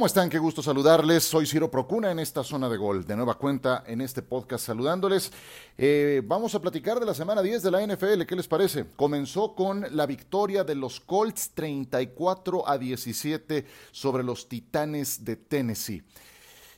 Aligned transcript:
¿Cómo 0.00 0.06
están? 0.06 0.30
Qué 0.30 0.38
gusto 0.38 0.62
saludarles. 0.62 1.24
Soy 1.24 1.44
Ciro 1.44 1.70
Procuna 1.70 2.10
en 2.10 2.20
esta 2.20 2.42
zona 2.42 2.70
de 2.70 2.78
gol. 2.78 3.04
De 3.04 3.14
nueva 3.14 3.34
cuenta 3.34 3.84
en 3.86 4.00
este 4.00 4.22
podcast 4.22 4.64
saludándoles. 4.64 5.30
Eh, 5.76 6.22
vamos 6.24 6.54
a 6.54 6.60
platicar 6.62 6.98
de 6.98 7.04
la 7.04 7.12
semana 7.12 7.42
10 7.42 7.62
de 7.62 7.70
la 7.70 7.86
NFL. 7.86 8.22
¿Qué 8.22 8.34
les 8.34 8.48
parece? 8.48 8.86
Comenzó 8.96 9.54
con 9.54 9.84
la 9.90 10.06
victoria 10.06 10.64
de 10.64 10.74
los 10.74 11.00
Colts 11.00 11.50
34 11.52 12.66
a 12.66 12.78
17 12.78 13.66
sobre 13.90 14.24
los 14.24 14.48
Titanes 14.48 15.22
de 15.22 15.36
Tennessee. 15.36 16.02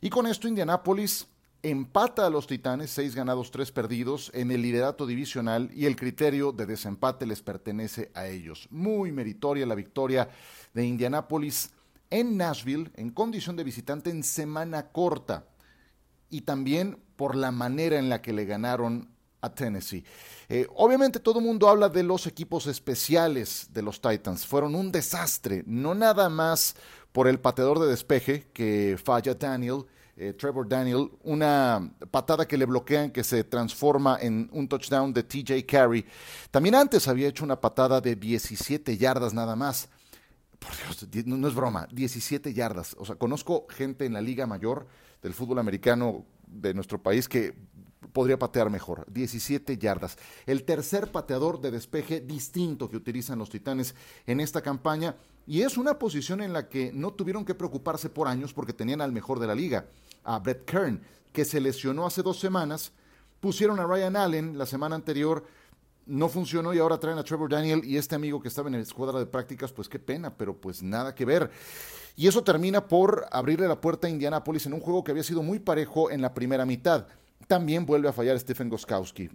Y 0.01 0.11
con 0.11 0.27
esto 0.27 0.49
Indianapolis 0.49 1.29
empata 1.63 2.27
a 2.27 2.30
los 2.30 2.49
Titanes, 2.49 2.91
seis 2.91 3.15
ganados, 3.15 3.52
tres 3.52 3.71
perdidos, 3.71 4.33
en 4.35 4.51
el 4.51 4.63
liderato 4.63 5.07
divisional 5.07 5.71
y 5.73 5.87
el 5.87 5.95
criterio 5.95 6.51
de 6.51 6.66
desempate 6.66 7.25
les 7.25 7.41
pertenece 7.41 8.11
a 8.15 8.27
ellos. 8.27 8.66
Muy 8.73 9.13
meritoria 9.13 9.65
la 9.65 9.77
victoria 9.77 10.29
de 10.75 10.85
Indianapolis 10.85 11.71
en 12.12 12.37
Nashville 12.37 12.93
en 12.95 13.11
condición 13.11 13.57
de 13.57 13.65
visitante 13.65 14.11
en 14.11 14.23
semana 14.23 14.93
corta 14.93 15.46
y 16.29 16.43
también 16.43 17.02
por 17.16 17.35
la 17.35 17.51
manera 17.51 17.99
en 17.99 18.10
la 18.10 18.21
que 18.21 18.35
le 18.35 18.45
ganaron 18.45 19.09
a 19.41 19.52
Tennessee. 19.52 20.05
Eh, 20.49 20.66
obviamente 20.77 21.21
todo 21.21 21.38
el 21.38 21.45
mundo 21.46 21.68
habla 21.68 21.88
de 21.88 22.02
los 22.02 22.27
equipos 22.27 22.66
especiales 22.66 23.68
de 23.73 23.80
los 23.80 24.01
Titans. 24.01 24.46
Fueron 24.46 24.74
un 24.74 24.93
desastre, 24.93 25.65
no 25.66 25.95
nada 25.95 26.29
más 26.29 26.77
por 27.13 27.27
el 27.29 27.40
pateador 27.40 27.79
de 27.80 27.88
despeje 27.88 28.46
que 28.52 28.99
falla 29.02 29.35
Daniel, 29.35 29.85
eh, 30.15 30.35
Trevor 30.35 30.68
Daniel, 30.68 31.10
una 31.23 31.95
patada 32.10 32.46
que 32.46 32.59
le 32.59 32.66
bloquean 32.66 33.10
que 33.10 33.24
se 33.24 33.43
transforma 33.43 34.18
en 34.21 34.51
un 34.52 34.68
touchdown 34.68 35.15
de 35.15 35.23
TJ 35.23 35.65
Carey. 35.66 36.05
También 36.51 36.74
antes 36.74 37.09
había 37.09 37.29
hecho 37.29 37.43
una 37.43 37.59
patada 37.59 38.02
de 38.02 38.15
17 38.16 38.99
yardas 38.99 39.33
nada 39.33 39.57
más 39.57 39.88
por 40.63 41.10
Dios, 41.10 41.27
no, 41.27 41.49
es 41.49 41.55
broma, 41.55 41.87
17 41.93 42.55
yardas. 42.55 42.96
O 42.99 43.05
sea, 43.05 43.16
conozco 43.16 43.66
gente 43.68 44.07
en 44.07 44.13
la 44.13 44.21
liga 44.21 44.46
mayor 44.46 44.87
del 45.23 45.35
fútbol 45.35 45.59
americano 45.59 46.24
de 46.46 46.74
nuestro 46.74 47.02
país 47.02 47.29
que 47.29 47.55
podría 48.13 48.38
patear 48.38 48.71
mejor. 48.71 49.07
17 49.10 49.79
yardas. 49.79 50.16
El 50.46 50.65
tercer 50.65 51.10
pateador 51.10 51.60
de 51.60 51.71
despeje 51.71 52.21
distinto 52.21 52.88
que 52.88 52.96
utilizan 52.96 53.38
los 53.38 53.51
Titanes 53.51 53.95
en 54.27 54.40
esta 54.40 54.60
campaña. 54.63 55.16
Y 55.46 55.63
es 55.63 55.77
una 55.77 55.99
posición 55.99 56.40
en 56.40 56.52
la 56.52 56.68
que 56.68 56.93
no 56.93 57.13
tuvieron 57.13 57.45
que 57.45 57.55
preocuparse 57.55 58.09
por 58.09 58.29
años 58.29 58.52
porque 58.52 58.73
tenían 58.73 59.01
al 59.01 59.13
mejor 59.13 59.40
de 59.40 59.46
la 59.46 59.55
liga, 59.55 59.87
a 60.24 60.38
Brett 60.38 60.65
Kern, 60.65 61.01
que 61.33 61.45
se 61.45 61.60
lesionó 61.60 62.07
hace 62.07 62.23
dos 62.23 62.38
semanas. 62.38 62.93
Pusieron 63.40 63.80
a 63.80 63.87
Ryan 63.87 64.16
Allen 64.16 64.59
la 64.59 64.66
semana 64.66 64.94
anterior 64.94 65.44
no 66.06 66.28
funcionó 66.28 66.75
y 66.75 66.78
ahora 66.78 66.99
traen 66.99 67.19
a 67.19 67.25
Trevor 67.25 67.50
Daniel 67.50 67.83
y 67.84 67.97
este 67.97 68.15
amigo 68.15 68.41
que 68.41 68.49
estaba 68.49 68.69
en 68.69 68.75
el 68.75 68.83
escuadra 68.83 69.19
de 69.19 69.27
prácticas, 69.27 69.72
pues 69.72 69.89
qué 69.89 69.99
pena, 69.99 70.37
pero 70.37 70.56
pues 70.56 70.83
nada 70.83 71.15
que 71.15 71.25
ver. 71.25 71.50
Y 72.17 72.27
eso 72.27 72.43
termina 72.43 72.87
por 72.87 73.27
abrirle 73.31 73.69
la 73.69 73.81
puerta 73.81 74.06
a 74.06 74.11
Indianapolis 74.11 74.67
en 74.67 74.75
un 74.75 74.81
juego 74.81 75.03
que 75.03 75.12
había 75.12 75.23
sido 75.23 75.43
muy 75.43 75.59
parejo 75.59 76.11
en 76.11 76.21
la 76.21 76.34
primera 76.34 76.67
mitad. 76.67 77.06
También 77.47 77.87
vuelve 77.87 78.09
a 78.09 78.12
fallar 78.12 78.39
Stephen 78.39 78.69
Goskowski. 78.69 79.25
Eh, 79.25 79.31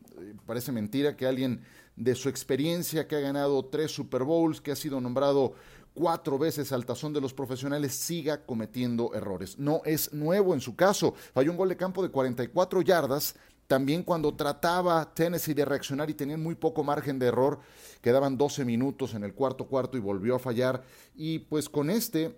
parece 0.46 0.72
mentira 0.72 1.16
que 1.16 1.26
alguien 1.26 1.62
de 1.96 2.16
su 2.16 2.30
experiencia, 2.30 3.08
que 3.08 3.16
ha 3.16 3.20
ganado 3.20 3.66
tres 3.66 3.92
Super 3.92 4.24
Bowls, 4.24 4.62
que 4.62 4.72
ha 4.72 4.76
sido 4.76 5.02
nombrado 5.02 5.54
cuatro 5.94 6.38
veces 6.38 6.72
al 6.72 6.86
tazón 6.86 7.12
de 7.12 7.22
los 7.22 7.34
profesionales, 7.34 7.94
siga 7.94 8.46
cometiendo 8.46 9.14
errores. 9.16 9.58
No 9.58 9.82
es 9.84 10.14
nuevo 10.14 10.54
en 10.54 10.62
su 10.62 10.76
caso. 10.76 11.16
Falló 11.34 11.52
un 11.52 11.58
gol 11.58 11.70
de 11.70 11.78
campo 11.78 12.04
de 12.04 12.10
44 12.10 12.82
yardas 12.82 13.36
también 13.68 14.04
cuando 14.04 14.34
trataba 14.34 15.14
Tennessee 15.14 15.54
de 15.54 15.66
reaccionar 15.66 16.10
y 16.10 16.14
tenían 16.14 16.42
muy 16.42 16.56
poco 16.56 16.84
margen 16.84 17.20
de 17.20 17.28
error, 17.28 17.60
quedaban 18.02 18.38
12 18.38 18.64
minutos 18.66 19.14
en 19.14 19.24
el 19.24 19.34
cuarto 19.34 19.66
cuarto 19.66 19.98
y 19.98 20.02
volvió 20.02 20.36
a 20.36 20.40
fallar. 20.40 20.84
Y 21.16 21.40
pues 21.40 21.68
con 21.70 21.90
este 21.90 22.36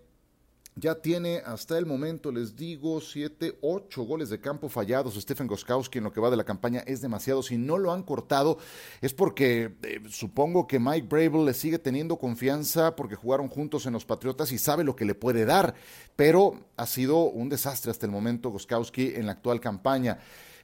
ya 0.75 0.95
tiene 0.95 1.41
hasta 1.45 1.77
el 1.77 1.85
momento, 1.85 2.31
les 2.31 2.55
digo, 2.55 3.01
7, 3.01 3.59
8 3.61 4.03
goles 4.03 4.29
de 4.29 4.39
campo 4.39 4.69
fallados. 4.69 5.15
Stephen 5.15 5.47
Goskowski 5.47 5.97
en 5.97 6.05
lo 6.05 6.11
que 6.11 6.21
va 6.21 6.29
de 6.29 6.37
la 6.37 6.45
campaña 6.45 6.79
es 6.87 7.01
demasiado. 7.01 7.43
Si 7.43 7.57
no 7.57 7.77
lo 7.77 7.91
han 7.91 8.03
cortado 8.03 8.57
es 9.01 9.13
porque 9.13 9.75
eh, 9.83 10.01
supongo 10.09 10.67
que 10.67 10.79
Mike 10.79 11.07
Brable 11.07 11.43
le 11.43 11.53
sigue 11.53 11.79
teniendo 11.79 12.17
confianza 12.17 12.95
porque 12.95 13.15
jugaron 13.15 13.49
juntos 13.49 13.85
en 13.85 13.93
los 13.93 14.05
Patriotas 14.05 14.51
y 14.51 14.57
sabe 14.57 14.83
lo 14.83 14.95
que 14.95 15.05
le 15.05 15.15
puede 15.15 15.45
dar. 15.45 15.75
Pero 16.15 16.59
ha 16.77 16.85
sido 16.85 17.23
un 17.23 17.49
desastre 17.49 17.91
hasta 17.91 18.05
el 18.05 18.11
momento 18.11 18.49
Goskowski 18.49 19.13
en 19.15 19.25
la 19.25 19.33
actual 19.33 19.59
campaña. 19.59 20.19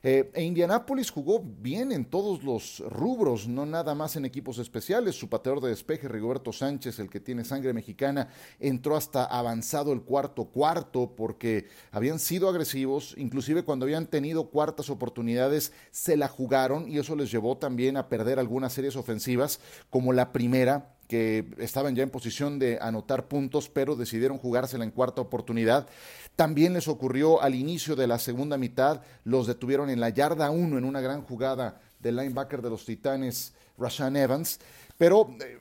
Eh, 0.07 0.29
e 0.35 0.43
Indianápolis 0.43 1.09
jugó 1.09 1.41
bien 1.43 1.91
en 1.91 2.05
todos 2.05 2.43
los 2.43 2.83
rubros, 2.89 3.47
no 3.47 3.65
nada 3.65 3.95
más 3.95 4.15
en 4.15 4.23
equipos 4.23 4.59
especiales. 4.59 5.15
Su 5.15 5.29
pateador 5.29 5.63
de 5.63 5.69
despeje, 5.69 6.07
Rigoberto 6.07 6.53
Sánchez, 6.53 6.99
el 6.99 7.09
que 7.09 7.19
tiene 7.19 7.43
sangre 7.43 7.73
mexicana, 7.73 8.29
entró 8.59 8.97
hasta 8.97 9.25
avanzado 9.25 9.91
el 9.93 10.03
cuarto 10.03 10.45
cuarto 10.45 11.15
porque 11.15 11.65
habían 11.91 12.19
sido 12.19 12.49
agresivos, 12.49 13.15
inclusive 13.17 13.63
cuando 13.63 13.85
habían 13.85 14.05
tenido 14.05 14.51
cuartas 14.51 14.91
oportunidades 14.91 15.73
se 15.89 16.17
la 16.17 16.27
jugaron 16.27 16.87
y 16.87 16.99
eso 16.99 17.15
les 17.15 17.31
llevó 17.31 17.57
también 17.57 17.97
a 17.97 18.07
perder 18.07 18.37
algunas 18.37 18.73
series 18.73 18.95
ofensivas, 18.95 19.59
como 19.89 20.13
la 20.13 20.31
primera 20.31 20.94
que 21.07 21.45
estaban 21.57 21.95
ya 21.95 22.03
en 22.03 22.09
posición 22.09 22.59
de 22.59 22.79
anotar 22.81 23.27
puntos, 23.27 23.69
pero 23.69 23.95
decidieron 23.95 24.37
jugársela 24.37 24.83
en 24.83 24.91
cuarta 24.91 25.21
oportunidad. 25.21 25.87
También 26.35 26.73
les 26.73 26.87
ocurrió 26.87 27.41
al 27.41 27.55
inicio 27.55 27.95
de 27.95 28.07
la 28.07 28.19
segunda 28.19 28.57
mitad, 28.57 29.01
los 29.23 29.47
detuvieron 29.47 29.89
en 29.89 29.99
la 29.99 30.09
yarda 30.09 30.49
1 30.49 30.77
en 30.77 30.83
una 30.83 31.01
gran 31.01 31.21
jugada 31.21 31.79
del 31.99 32.17
linebacker 32.17 32.61
de 32.61 32.69
los 32.69 32.85
Titanes, 32.85 33.53
Rashan 33.77 34.15
Evans. 34.15 34.59
Pero 34.97 35.35
eh, 35.41 35.59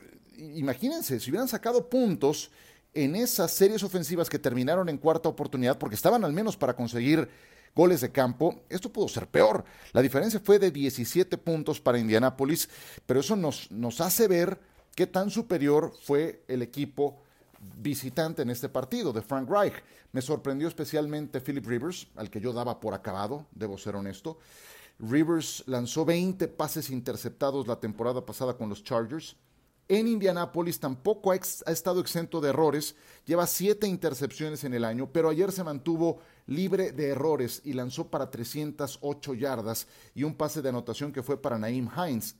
imagínense, 0.54 1.20
si 1.20 1.30
hubieran 1.30 1.48
sacado 1.48 1.88
puntos 1.88 2.50
en 2.92 3.16
esas 3.16 3.50
series 3.50 3.82
ofensivas 3.82 4.30
que 4.30 4.38
terminaron 4.38 4.88
en 4.88 4.98
cuarta 4.98 5.28
oportunidad, 5.28 5.78
porque 5.78 5.96
estaban 5.96 6.24
al 6.24 6.32
menos 6.32 6.56
para 6.56 6.74
conseguir 6.74 7.28
goles 7.74 8.00
de 8.00 8.12
campo, 8.12 8.62
esto 8.68 8.92
pudo 8.92 9.08
ser 9.08 9.26
peor. 9.26 9.64
La 9.92 10.00
diferencia 10.00 10.40
fue 10.40 10.58
de 10.58 10.70
17 10.70 11.36
puntos 11.38 11.80
para 11.80 11.98
Indianápolis, 11.98 12.68
pero 13.04 13.20
eso 13.20 13.36
nos, 13.36 13.70
nos 13.70 14.00
hace 14.00 14.28
ver 14.28 14.58
qué 14.94 15.06
tan 15.06 15.30
superior 15.30 15.92
fue 16.02 16.44
el 16.48 16.62
equipo 16.62 17.22
visitante 17.78 18.42
en 18.42 18.50
este 18.50 18.68
partido 18.68 19.12
de 19.12 19.22
Frank 19.22 19.48
Reich. 19.48 19.74
Me 20.12 20.22
sorprendió 20.22 20.68
especialmente 20.68 21.40
Philip 21.40 21.66
Rivers, 21.66 22.06
al 22.16 22.30
que 22.30 22.40
yo 22.40 22.52
daba 22.52 22.78
por 22.80 22.94
acabado, 22.94 23.46
debo 23.52 23.78
ser 23.78 23.96
honesto. 23.96 24.38
Rivers 24.98 25.64
lanzó 25.66 26.04
20 26.04 26.46
pases 26.48 26.90
interceptados 26.90 27.66
la 27.66 27.80
temporada 27.80 28.24
pasada 28.24 28.56
con 28.56 28.68
los 28.68 28.84
Chargers. 28.84 29.36
En 29.86 30.08
Indianápolis 30.08 30.80
tampoco 30.80 31.30
ha, 31.30 31.34
ha, 31.34 31.70
estado 31.70 32.00
exento 32.00 32.40
de 32.40 32.48
errores, 32.50 32.96
lleva 33.26 33.46
siete 33.46 33.86
intercepciones 33.86 34.64
en 34.64 34.72
el 34.72 34.84
año, 34.84 35.10
pero 35.12 35.28
ayer 35.28 35.52
se 35.52 35.62
mantuvo 35.62 36.20
libre 36.46 36.92
de 36.92 37.08
errores 37.08 37.60
y 37.64 37.74
lanzó 37.74 38.08
para 38.08 38.30
308 38.30 39.34
yardas 39.34 39.86
y 40.14 40.22
un 40.22 40.36
pase 40.36 40.62
de 40.62 40.70
anotación 40.70 41.12
que 41.12 41.22
fue 41.22 41.40
para 41.40 41.58
Naim 41.58 41.90
Hines, 41.94 42.34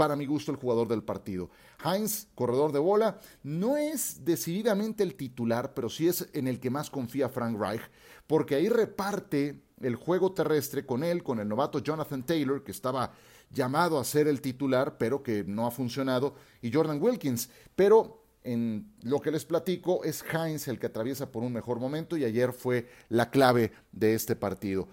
para 0.00 0.16
mi 0.16 0.24
gusto, 0.24 0.50
el 0.50 0.56
jugador 0.56 0.88
del 0.88 1.02
partido. 1.02 1.50
Heinz, 1.84 2.28
corredor 2.34 2.72
de 2.72 2.78
bola, 2.78 3.20
no 3.42 3.76
es 3.76 4.24
decididamente 4.24 5.02
el 5.02 5.14
titular, 5.14 5.74
pero 5.74 5.90
sí 5.90 6.08
es 6.08 6.26
en 6.32 6.48
el 6.48 6.58
que 6.58 6.70
más 6.70 6.88
confía 6.88 7.28
Frank 7.28 7.60
Reich, 7.60 7.82
porque 8.26 8.54
ahí 8.54 8.70
reparte 8.70 9.60
el 9.78 9.96
juego 9.96 10.32
terrestre 10.32 10.86
con 10.86 11.04
él, 11.04 11.22
con 11.22 11.38
el 11.38 11.46
novato 11.46 11.80
Jonathan 11.80 12.24
Taylor, 12.24 12.64
que 12.64 12.70
estaba 12.70 13.12
llamado 13.50 13.98
a 13.98 14.04
ser 14.04 14.26
el 14.26 14.40
titular, 14.40 14.96
pero 14.96 15.22
que 15.22 15.44
no 15.44 15.66
ha 15.66 15.70
funcionado, 15.70 16.34
y 16.62 16.72
Jordan 16.72 16.98
Wilkins. 16.98 17.50
Pero 17.76 18.24
en 18.42 18.94
lo 19.02 19.20
que 19.20 19.30
les 19.30 19.44
platico 19.44 20.02
es 20.02 20.24
Heinz 20.32 20.66
el 20.68 20.78
que 20.78 20.86
atraviesa 20.86 21.30
por 21.30 21.42
un 21.42 21.52
mejor 21.52 21.78
momento 21.78 22.16
y 22.16 22.24
ayer 22.24 22.54
fue 22.54 22.88
la 23.10 23.28
clave 23.28 23.72
de 23.92 24.14
este 24.14 24.34
partido. 24.34 24.88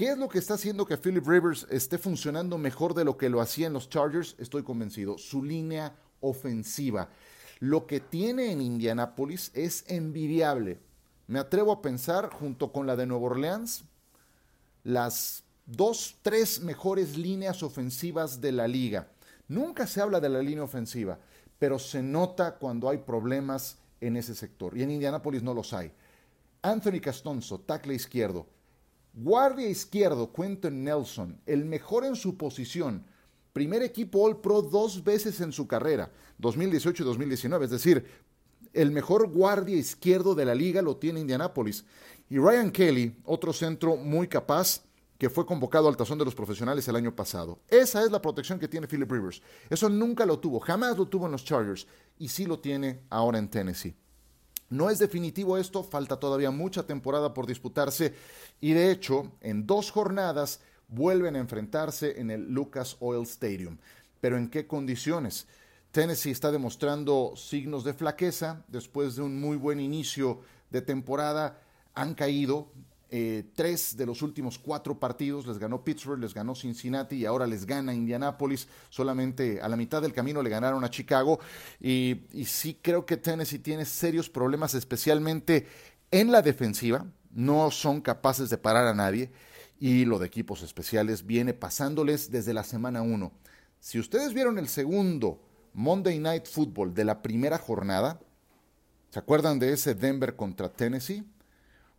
¿Qué 0.00 0.12
es 0.12 0.16
lo 0.16 0.30
que 0.30 0.38
está 0.38 0.54
haciendo 0.54 0.86
que 0.86 0.96
Philip 0.96 1.26
Rivers 1.26 1.66
esté 1.68 1.98
funcionando 1.98 2.56
mejor 2.56 2.94
de 2.94 3.04
lo 3.04 3.18
que 3.18 3.28
lo 3.28 3.42
hacía 3.42 3.66
en 3.66 3.74
los 3.74 3.90
Chargers? 3.90 4.34
Estoy 4.38 4.62
convencido. 4.62 5.18
Su 5.18 5.44
línea 5.44 5.94
ofensiva. 6.20 7.10
Lo 7.58 7.86
que 7.86 8.00
tiene 8.00 8.50
en 8.50 8.62
Indianápolis 8.62 9.50
es 9.52 9.84
envidiable. 9.88 10.78
Me 11.26 11.38
atrevo 11.38 11.70
a 11.70 11.82
pensar, 11.82 12.30
junto 12.32 12.72
con 12.72 12.86
la 12.86 12.96
de 12.96 13.04
Nueva 13.04 13.26
Orleans, 13.26 13.84
las 14.84 15.44
dos, 15.66 16.16
tres 16.22 16.62
mejores 16.62 17.18
líneas 17.18 17.62
ofensivas 17.62 18.40
de 18.40 18.52
la 18.52 18.66
liga. 18.66 19.08
Nunca 19.48 19.86
se 19.86 20.00
habla 20.00 20.18
de 20.18 20.30
la 20.30 20.40
línea 20.40 20.64
ofensiva, 20.64 21.18
pero 21.58 21.78
se 21.78 22.02
nota 22.02 22.56
cuando 22.56 22.88
hay 22.88 22.96
problemas 22.96 23.76
en 24.00 24.16
ese 24.16 24.34
sector. 24.34 24.78
Y 24.78 24.82
en 24.82 24.92
Indianápolis 24.92 25.42
no 25.42 25.52
los 25.52 25.74
hay. 25.74 25.92
Anthony 26.62 27.00
Castonzo, 27.02 27.60
tackle 27.60 27.92
izquierdo, 27.92 28.46
Guardia 29.12 29.68
izquierdo, 29.68 30.32
Quentin 30.32 30.84
Nelson, 30.84 31.40
el 31.46 31.64
mejor 31.64 32.04
en 32.04 32.14
su 32.14 32.36
posición. 32.36 33.04
Primer 33.52 33.82
equipo 33.82 34.22
All 34.24 34.40
Pro 34.40 34.62
dos 34.62 35.02
veces 35.02 35.40
en 35.40 35.52
su 35.52 35.66
carrera, 35.66 36.12
2018 36.38 37.02
y 37.02 37.06
2019. 37.06 37.64
Es 37.64 37.70
decir, 37.72 38.06
el 38.72 38.92
mejor 38.92 39.28
guardia 39.28 39.76
izquierdo 39.76 40.34
de 40.34 40.44
la 40.44 40.54
liga 40.54 40.80
lo 40.80 40.96
tiene 40.96 41.20
Indianapolis. 41.20 41.84
Y 42.28 42.38
Ryan 42.38 42.70
Kelly, 42.70 43.16
otro 43.24 43.52
centro 43.52 43.96
muy 43.96 44.28
capaz, 44.28 44.82
que 45.18 45.28
fue 45.28 45.44
convocado 45.44 45.88
al 45.88 45.96
tazón 45.96 46.16
de 46.18 46.24
los 46.24 46.34
profesionales 46.34 46.88
el 46.88 46.96
año 46.96 47.14
pasado. 47.14 47.58
Esa 47.68 48.02
es 48.02 48.10
la 48.10 48.22
protección 48.22 48.58
que 48.58 48.68
tiene 48.68 48.86
Philip 48.86 49.10
Rivers. 49.10 49.42
Eso 49.68 49.90
nunca 49.90 50.24
lo 50.24 50.38
tuvo, 50.38 50.60
jamás 50.60 50.96
lo 50.96 51.06
tuvo 51.06 51.26
en 51.26 51.32
los 51.32 51.44
Chargers 51.44 51.86
y 52.18 52.28
sí 52.28 52.46
lo 52.46 52.58
tiene 52.58 53.00
ahora 53.10 53.38
en 53.38 53.50
Tennessee. 53.50 53.94
No 54.70 54.88
es 54.88 55.00
definitivo 55.00 55.58
esto, 55.58 55.82
falta 55.82 56.18
todavía 56.18 56.52
mucha 56.52 56.86
temporada 56.86 57.34
por 57.34 57.46
disputarse 57.46 58.14
y 58.60 58.72
de 58.72 58.92
hecho 58.92 59.32
en 59.40 59.66
dos 59.66 59.90
jornadas 59.90 60.60
vuelven 60.86 61.34
a 61.34 61.40
enfrentarse 61.40 62.20
en 62.20 62.30
el 62.30 62.52
Lucas 62.52 62.96
Oil 63.00 63.24
Stadium. 63.24 63.78
Pero 64.20 64.36
¿en 64.36 64.48
qué 64.48 64.68
condiciones? 64.68 65.48
Tennessee 65.90 66.30
está 66.30 66.52
demostrando 66.52 67.34
signos 67.36 67.82
de 67.82 67.94
flaqueza 67.94 68.64
después 68.68 69.16
de 69.16 69.22
un 69.22 69.40
muy 69.40 69.56
buen 69.56 69.80
inicio 69.80 70.40
de 70.70 70.82
temporada. 70.82 71.60
Han 71.94 72.14
caído 72.14 72.68
eh, 73.12 73.44
tres 73.56 73.96
de 73.96 74.06
los 74.06 74.22
últimos 74.22 74.58
cuatro 74.58 74.98
partidos, 75.00 75.46
les 75.46 75.58
ganó 75.58 75.82
Pittsburgh, 75.82 76.20
les 76.20 76.32
ganó 76.32 76.54
Cincinnati 76.54 77.16
y 77.16 77.26
ahora 77.26 77.46
les 77.46 77.66
gana 77.66 77.92
Indianapolis. 77.92 78.68
Solamente 78.88 79.60
a 79.60 79.68
la 79.68 79.76
mitad 79.76 80.00
del 80.00 80.12
camino 80.12 80.42
le 80.42 80.50
ganaron 80.50 80.84
a 80.84 80.90
Chicago. 80.90 81.40
Y 81.80 82.20
sí 82.46 82.78
creo 82.80 83.04
que 83.04 83.16
Tennessee 83.16 83.58
tiene 83.58 83.84
serios 83.84 84.30
problemas, 84.30 84.74
especialmente 84.74 85.66
en 86.10 86.30
la 86.30 86.40
defensiva. 86.40 87.04
No 87.32 87.70
son 87.70 88.00
capaces 88.00 88.48
de 88.48 88.58
parar 88.58 88.86
a 88.86 88.94
nadie. 88.94 89.30
Y 89.80 90.04
lo 90.04 90.18
de 90.18 90.26
equipos 90.26 90.62
especiales 90.62 91.26
viene 91.26 91.54
pasándoles 91.54 92.30
desde 92.30 92.54
la 92.54 92.64
semana 92.64 93.02
uno. 93.02 93.32
Si 93.80 93.98
ustedes 93.98 94.34
vieron 94.34 94.58
el 94.58 94.68
segundo 94.68 95.42
Monday 95.72 96.18
Night 96.18 96.46
Football 96.46 96.94
de 96.94 97.04
la 97.04 97.22
primera 97.22 97.58
jornada, 97.58 98.20
¿se 99.10 99.18
acuerdan 99.18 99.58
de 99.58 99.72
ese 99.72 99.94
Denver 99.94 100.36
contra 100.36 100.68
Tennessee? 100.68 101.24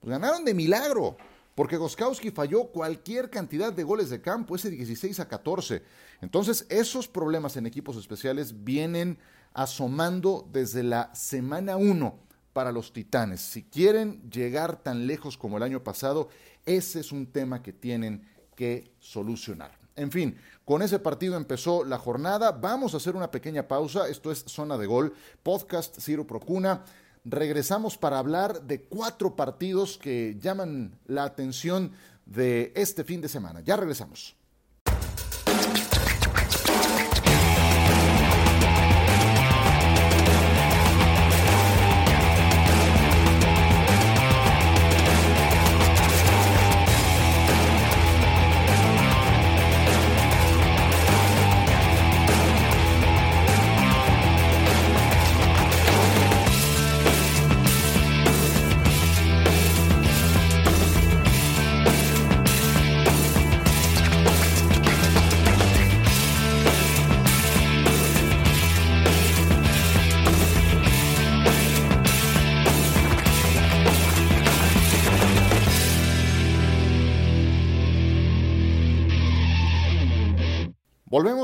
Ganaron 0.03 0.43
de 0.43 0.55
milagro, 0.55 1.15
porque 1.53 1.77
Goskowski 1.77 2.31
falló 2.31 2.65
cualquier 2.65 3.29
cantidad 3.29 3.71
de 3.71 3.83
goles 3.83 4.09
de 4.09 4.19
campo, 4.19 4.55
ese 4.55 4.71
16 4.71 5.19
a 5.19 5.27
14. 5.27 5.83
Entonces, 6.21 6.65
esos 6.69 7.07
problemas 7.07 7.55
en 7.55 7.67
equipos 7.67 7.97
especiales 7.97 8.63
vienen 8.63 9.19
asomando 9.53 10.47
desde 10.51 10.81
la 10.81 11.13
semana 11.13 11.77
1 11.77 12.17
para 12.51 12.71
los 12.71 12.93
Titanes. 12.93 13.41
Si 13.41 13.63
quieren 13.63 14.27
llegar 14.31 14.81
tan 14.81 15.05
lejos 15.05 15.37
como 15.37 15.57
el 15.57 15.63
año 15.63 15.83
pasado, 15.83 16.29
ese 16.65 16.99
es 16.99 17.11
un 17.11 17.27
tema 17.27 17.61
que 17.61 17.71
tienen 17.71 18.27
que 18.55 18.91
solucionar. 18.99 19.77
En 19.95 20.11
fin, 20.11 20.35
con 20.65 20.81
ese 20.81 20.97
partido 20.97 21.37
empezó 21.37 21.83
la 21.83 21.99
jornada. 21.99 22.51
Vamos 22.51 22.93
a 22.93 22.97
hacer 22.97 23.15
una 23.15 23.29
pequeña 23.29 23.67
pausa. 23.67 24.07
Esto 24.07 24.31
es 24.31 24.43
Zona 24.47 24.77
de 24.77 24.87
Gol, 24.87 25.13
podcast 25.43 25.99
Ciro 25.99 26.25
Procuna. 26.25 26.83
Regresamos 27.23 27.97
para 27.97 28.17
hablar 28.17 28.63
de 28.63 28.81
cuatro 28.81 29.35
partidos 29.35 29.97
que 29.97 30.37
llaman 30.39 30.97
la 31.05 31.23
atención 31.23 31.91
de 32.25 32.71
este 32.75 33.03
fin 33.03 33.21
de 33.21 33.29
semana. 33.29 33.61
Ya 33.61 33.75
regresamos. 33.75 34.35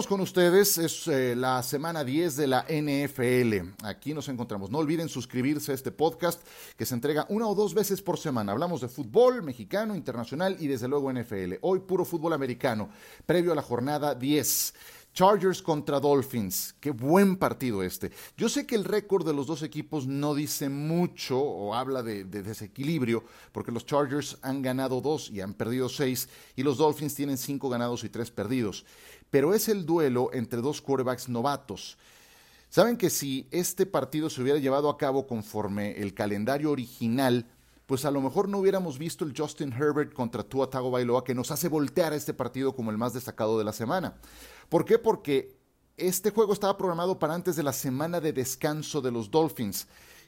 Con 0.05 0.21
ustedes, 0.21 0.77
es 0.77 1.07
eh, 1.07 1.35
la 1.35 1.63
semana 1.63 2.03
10 2.03 2.35
de 2.35 2.45
la 2.47 2.65
NFL. 2.69 3.73
Aquí 3.83 4.13
nos 4.13 4.29
encontramos. 4.29 4.69
No 4.69 4.77
olviden 4.77 5.09
suscribirse 5.09 5.71
a 5.71 5.75
este 5.75 5.91
podcast 5.91 6.39
que 6.77 6.85
se 6.85 6.93
entrega 6.93 7.25
una 7.29 7.47
o 7.47 7.55
dos 7.55 7.73
veces 7.73 8.01
por 8.03 8.19
semana. 8.19 8.51
Hablamos 8.51 8.79
de 8.81 8.89
fútbol 8.89 9.41
mexicano, 9.41 9.95
internacional 9.95 10.55
y 10.59 10.67
desde 10.67 10.87
luego 10.87 11.11
NFL. 11.11 11.55
Hoy 11.61 11.79
puro 11.79 12.05
fútbol 12.05 12.33
americano, 12.33 12.89
previo 13.25 13.51
a 13.51 13.55
la 13.55 13.63
jornada 13.63 14.13
10. 14.13 14.75
Chargers 15.13 15.63
contra 15.63 15.99
Dolphins. 15.99 16.75
Qué 16.79 16.91
buen 16.91 17.37
partido 17.37 17.81
este. 17.81 18.11
Yo 18.37 18.49
sé 18.49 18.67
que 18.67 18.75
el 18.75 18.83
récord 18.83 19.25
de 19.25 19.33
los 19.33 19.47
dos 19.47 19.63
equipos 19.63 20.05
no 20.05 20.35
dice 20.35 20.69
mucho 20.69 21.39
o 21.39 21.73
habla 21.73 22.03
de, 22.03 22.23
de, 22.23 22.43
desequilibrio, 22.43 23.23
porque 23.51 23.71
los 23.71 23.87
Chargers 23.87 24.37
han 24.43 24.61
ganado 24.61 25.01
dos 25.01 25.31
y 25.31 25.41
han 25.41 25.55
perdido 25.55 25.89
seis, 25.89 26.29
y 26.55 26.61
los 26.61 26.77
Dolphins 26.77 27.15
tienen 27.15 27.39
cinco 27.39 27.67
ganados 27.67 28.03
y 28.03 28.09
tres 28.09 28.29
perdidos 28.29 28.85
pero 29.29 29.53
es 29.53 29.67
el 29.69 29.85
duelo 29.85 30.29
entre 30.33 30.61
dos 30.61 30.81
quarterbacks 30.81 31.29
novatos. 31.29 31.97
Saben 32.69 32.97
que 32.97 33.09
si 33.09 33.47
este 33.51 33.85
partido 33.85 34.29
se 34.29 34.41
hubiera 34.41 34.59
llevado 34.59 34.89
a 34.89 34.97
cabo 34.97 35.25
conforme 35.25 36.01
el 36.01 36.13
calendario 36.13 36.71
original, 36.71 37.45
pues 37.85 38.03
a 38.03 38.11
lo 38.11 38.21
mejor 38.21 38.49
no 38.49 38.57
hubiéramos 38.59 38.99
visto 38.99 39.23
el 39.23 39.33
Justin 39.35 39.71
Herbert 39.71 40.13
contra 40.13 40.43
Tua 40.43 40.69
Tagovailoa 40.69 41.23
que 41.23 41.33
nos 41.33 41.51
hace 41.51 41.69
voltear 41.69 42.11
a 42.11 42.17
este 42.17 42.33
partido 42.33 42.75
como 42.75 42.91
el 42.91 42.97
más 42.97 43.13
destacado 43.13 43.57
de 43.57 43.63
la 43.63 43.71
semana. 43.71 44.17
¿Por 44.67 44.83
qué? 44.83 44.99
Porque 44.99 45.57
este 45.95 46.31
juego 46.31 46.51
estaba 46.51 46.77
programado 46.77 47.17
para 47.17 47.33
antes 47.33 47.55
de 47.55 47.63
la 47.63 47.71
semana 47.71 48.19
de 48.19 48.33
descanso 48.33 49.01
de 49.01 49.11
los 49.11 49.31
Dolphins 49.31 49.87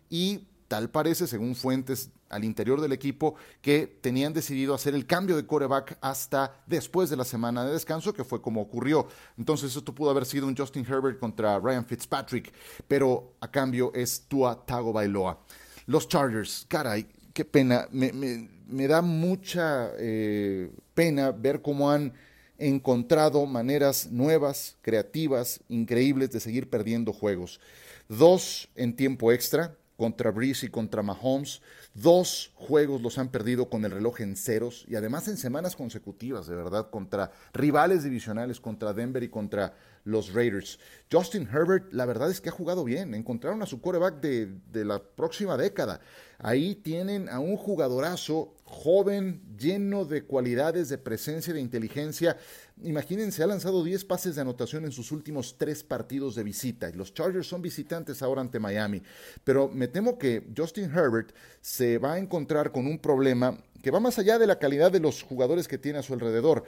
y 0.10 0.48
tal 0.70 0.90
parece, 0.90 1.28
según 1.28 1.56
fuentes 1.56 2.12
al 2.30 2.46
interior 2.46 2.80
del 2.80 2.94
equipo, 2.94 3.36
que 3.62 3.88
tenían 3.88 4.32
decidido 4.32 4.74
hacer 4.74 4.96
el 4.96 5.06
cambio 5.06 5.36
de 5.36 5.46
coreback 5.46 5.98
hasta 6.00 6.64
después 6.68 7.10
de 7.10 7.18
la 7.18 7.26
semana 7.26 7.66
de 7.66 7.74
descanso, 7.74 8.14
que 8.14 8.24
fue 8.24 8.42
como 8.42 8.62
ocurrió. 8.62 9.08
Entonces 9.38 9.76
esto 9.76 9.94
pudo 9.94 10.12
haber 10.12 10.26
sido 10.26 10.48
un 10.48 10.56
Justin 10.56 10.86
Herbert 10.86 11.20
contra 11.20 11.60
Ryan 11.60 11.86
Fitzpatrick, 11.86 12.54
pero 12.88 13.34
a 13.42 13.50
cambio 13.50 13.92
es 13.94 14.22
Tua 14.28 14.64
Tagovailoa. 14.66 15.40
Los 15.88 16.08
Chargers, 16.08 16.66
caray, 16.70 17.08
qué 17.34 17.44
pena, 17.44 17.88
me, 17.92 18.88
da 18.88 19.02
mucha 19.02 19.90
eh, 19.98 20.72
pena 20.94 21.32
ver 21.32 21.64
cómo 21.64 21.90
han 21.90 22.14
encontrado 22.60 23.46
maneras 23.48 24.12
nuevas, 24.12 24.78
creativas, 24.82 25.62
increíbles 25.68 26.30
de 26.30 26.40
seguir 26.40 26.70
perdiendo 26.70 27.12
juegos. 27.12 27.60
Dos 28.08 28.70
en 28.76 28.96
tiempo 28.96 29.32
extra, 29.32 29.76
contra 30.00 30.32
Breeze 30.32 30.68
y 30.68 30.70
contra 30.70 31.04
Mahomes. 31.04 31.62
Dos 31.94 32.54
juegos 32.56 33.02
los 33.02 33.18
han 33.18 33.28
perdido 33.28 33.70
con 33.70 33.84
el 33.84 33.92
reloj 33.92 34.22
en 34.22 34.38
ceros 34.38 34.86
y 34.88 34.96
además 34.96 35.28
en 35.28 35.36
semanas 35.36 35.76
consecutivas, 35.76 36.48
de 36.48 36.56
verdad, 36.56 36.90
contra 36.90 37.32
rivales 37.52 38.06
divisionales, 38.06 38.62
contra 38.62 38.94
Denver 38.94 39.22
y 39.22 39.28
contra 39.28 39.74
los 40.06 40.34
Raiders. 40.34 40.80
Justin 41.12 41.50
Herbert, 41.52 41.92
la 41.92 42.06
verdad 42.06 42.32
es 42.32 42.40
que 42.40 42.48
ha 42.48 42.54
jugado 42.54 42.86
bien. 42.86 43.14
Encontraron 43.14 43.62
a 43.62 43.66
su 43.66 43.82
de, 44.22 44.46
de 44.72 44.86
la 44.86 45.04
próxima 45.04 45.58
década. 45.58 46.00
Ahí 46.38 46.76
tienen 46.76 47.28
a 47.28 47.40
un 47.42 47.58
jugadorazo 47.58 48.56
joven, 48.70 49.42
lleno 49.58 50.06
de 50.06 50.24
cualidades, 50.24 50.90
de 50.90 51.00
presencia, 51.00 51.54
de 51.54 51.60
inteligencia. 51.60 52.38
Imagínense, 52.84 53.42
ha 53.42 53.48
lanzado 53.48 53.84
10 53.84 54.06
pases 54.06 54.36
de 54.36 54.42
anotación 54.42 54.86
en 54.86 54.92
sus 54.92 55.12
últimos 55.12 55.58
tres 55.58 55.84
partidos 55.84 56.36
de 56.36 56.44
visita. 56.44 56.90
Los 56.92 57.14
Chargers 57.14 57.48
son 57.48 57.64
visitantes 57.64 58.22
ahora 58.22 58.42
ante 58.42 58.60
Miami. 58.60 59.02
Pero 59.44 59.70
me 59.70 59.88
temo 59.88 60.20
que 60.20 60.48
Justin 60.56 60.86
Herbert 60.86 61.36
se 61.62 61.98
va 61.98 62.14
a 62.14 62.20
encontrar 62.20 62.72
con 62.72 62.86
un 62.86 63.00
problema 63.00 63.58
que 63.82 63.92
va 63.92 64.00
más 64.00 64.20
allá 64.20 64.38
de 64.38 64.48
la 64.48 64.60
calidad 64.60 64.92
de 64.92 65.00
los 65.00 65.24
jugadores 65.24 65.68
que 65.68 65.80
tiene 65.80 65.98
a 65.98 66.04
su 66.04 66.14
alrededor. 66.14 66.64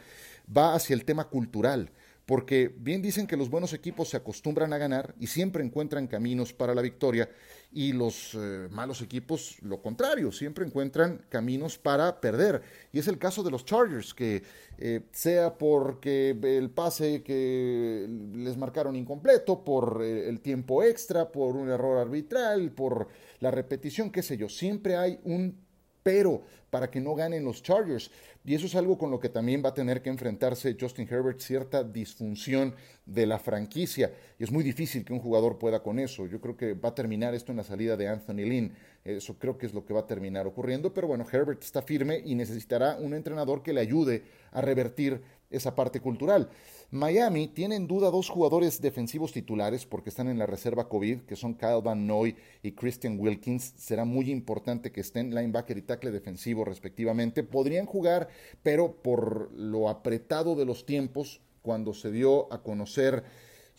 Va 0.56 0.74
hacia 0.74 0.96
el 0.96 1.06
tema 1.06 1.30
cultural 1.30 1.92
porque 2.32 2.74
bien 2.74 3.02
dicen 3.02 3.28
que 3.28 3.36
los 3.36 3.50
buenos 3.50 3.74
equipos 3.74 4.08
se 4.08 4.16
acostumbran 4.16 4.72
a 4.72 4.78
ganar 4.78 5.14
y 5.20 5.28
siempre 5.28 5.66
encuentran 5.66 6.08
caminos 6.08 6.54
para 6.54 6.74
la 6.74 6.82
victoria 6.82 7.28
y 7.74 7.92
los 7.92 8.36
eh, 8.36 8.70
malos 8.72 9.02
equipos 9.02 9.58
lo 9.64 9.82
contrario, 9.82 10.32
siempre 10.32 10.66
encuentran 10.66 11.26
caminos 11.28 11.78
para 11.78 12.22
perder. 12.22 12.62
Y 12.94 13.00
es 13.00 13.10
el 13.10 13.18
caso 13.18 13.44
de 13.44 13.52
los 13.52 13.66
Chargers, 13.66 14.14
que 14.14 14.44
eh, 14.78 15.02
sea 15.12 15.58
porque 15.58 16.30
el 16.30 16.70
pase 16.70 17.22
que 17.22 18.08
les 18.34 18.56
marcaron 18.56 18.96
incompleto, 18.96 19.66
por 19.66 20.02
eh, 20.02 20.30
el 20.30 20.40
tiempo 20.40 20.84
extra, 20.84 21.34
por 21.34 21.58
un 21.58 21.68
error 21.68 21.98
arbitral, 21.98 22.72
por 22.72 23.10
la 23.42 23.52
repetición, 23.52 24.10
qué 24.10 24.24
sé 24.24 24.38
yo, 24.38 24.48
siempre 24.48 24.96
hay 24.96 25.20
un 25.26 25.58
pero 26.04 26.42
para 26.70 26.90
que 26.90 27.02
no 27.02 27.14
ganen 27.14 27.44
los 27.44 27.62
Chargers. 27.62 28.10
Y 28.44 28.56
eso 28.56 28.66
es 28.66 28.76
algo 28.76 28.98
con 28.98 29.12
lo 29.12 29.20
que 29.20 29.30
también 29.30 29.62
va 29.64 29.70
a 29.70 29.74
tener 29.74 30.02
que 30.02 30.10
enfrentarse 30.10 30.76
Justin 30.80 31.08
Herbert, 31.08 31.40
cierta 31.40 31.84
disfunción 31.84 32.74
de 33.06 33.28
la 33.28 33.38
franquicia. 33.38 34.12
Y 34.40 34.44
es 34.44 34.52
muy 34.52 34.64
difícil 34.64 35.06
que 35.06 35.14
un 35.14 35.20
jugador 35.20 35.60
pueda 35.60 35.84
con 35.84 36.00
eso. 36.00 36.26
Yo 36.26 36.42
creo 36.42 36.58
que 36.58 36.74
va 36.74 36.90
a 36.90 36.96
terminar 36.96 37.36
esto 37.36 37.52
en 37.52 37.58
la 37.58 37.64
salida 37.64 37.98
de 37.98 38.08
Anthony 38.08 38.46
Lynn. 38.46 38.74
Eso 39.04 39.38
creo 39.38 39.58
que 39.58 39.66
es 39.68 39.74
lo 39.74 39.86
que 39.86 39.94
va 39.94 40.02
a 40.02 40.08
terminar 40.08 40.48
ocurriendo. 40.48 40.94
Pero 40.94 41.08
bueno, 41.08 41.26
Herbert 41.30 41.62
está 41.62 41.82
firme 41.82 42.22
y 42.26 42.34
necesitará 42.34 42.96
un 42.96 43.14
entrenador 43.14 43.62
que 43.62 43.74
le 43.74 43.82
ayude 43.82 44.24
a 44.52 44.62
revertir 44.62 45.22
esa 45.52 45.76
parte 45.76 46.00
cultural. 46.00 46.50
Miami 46.90 47.48
tiene 47.48 47.76
en 47.76 47.88
duda 47.88 48.12
dos 48.12 48.30
jugadores 48.30 48.82
defensivos 48.82 49.32
titulares 49.32 49.86
porque 49.86 50.10
están 50.10 50.28
en 50.28 50.38
la 50.38 50.46
reserva 50.46 50.90
COVID, 50.90 51.22
que 51.22 51.36
son 51.36 51.54
Kyle 51.54 51.82
Van 51.84 52.06
Noy 52.06 52.36
y 52.64 52.74
Christian 52.74 53.18
Wilkins. 53.20 53.74
Será 53.78 54.04
muy 54.04 54.30
importante 54.30 54.92
que 54.92 55.02
estén 55.02 55.34
linebacker 55.34 55.78
y 55.78 55.84
tackle 55.84 56.12
defensivo 56.12 56.66
respectivamente. 56.66 57.44
Podrían 57.44 57.86
jugar, 57.86 58.28
pero 58.64 59.02
por 59.02 59.52
lo 59.54 59.88
apretado 59.88 60.56
de 60.56 60.66
los 60.66 60.86
tiempos, 60.86 61.42
cuando 61.62 61.94
se 61.94 62.12
dio 62.12 62.52
a 62.52 62.62
conocer 62.62 63.24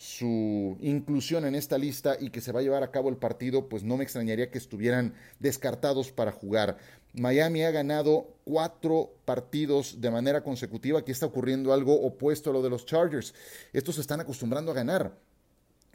su 0.03 0.75
inclusión 0.81 1.45
en 1.45 1.55
esta 1.55 1.77
lista 1.77 2.17
y 2.19 2.29
que 2.29 2.41
se 2.41 2.51
va 2.51 2.59
a 2.59 2.63
llevar 2.63 2.83
a 2.83 2.91
cabo 2.91 3.07
el 3.07 3.15
partido, 3.15 3.69
pues 3.69 3.83
no 3.83 3.95
me 3.95 4.03
extrañaría 4.03 4.51
que 4.51 4.57
estuvieran 4.57 5.13
descartados 5.39 6.11
para 6.11 6.33
jugar. 6.33 6.77
Miami 7.13 7.63
ha 7.63 7.71
ganado 7.71 8.35
cuatro 8.43 9.13
partidos 9.23 10.01
de 10.01 10.11
manera 10.11 10.43
consecutiva. 10.43 10.99
Aquí 10.99 11.13
está 11.13 11.25
ocurriendo 11.25 11.71
algo 11.71 12.01
opuesto 12.01 12.49
a 12.49 12.53
lo 12.53 12.61
de 12.61 12.69
los 12.69 12.85
Chargers. 12.85 13.33
Estos 13.71 13.95
se 13.95 14.01
están 14.01 14.19
acostumbrando 14.19 14.71
a 14.71 14.75
ganar. 14.75 15.17